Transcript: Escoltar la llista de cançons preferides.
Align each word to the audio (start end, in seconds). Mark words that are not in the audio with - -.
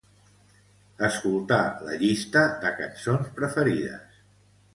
Escoltar 1.07 1.59
la 1.89 1.99
llista 1.99 2.43
de 2.65 2.73
cançons 2.81 3.31
preferides. 3.37 4.19